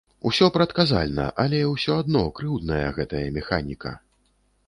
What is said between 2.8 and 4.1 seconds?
гэтая механіка.